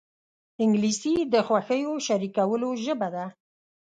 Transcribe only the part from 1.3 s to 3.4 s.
د خوښیو شریکولو ژبه ده